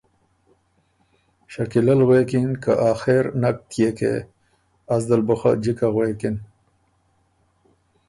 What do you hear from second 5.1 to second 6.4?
بُو خه جِکه غوېکِن